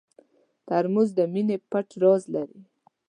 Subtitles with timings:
[0.67, 2.61] ترموز د مینې پټ راز لري.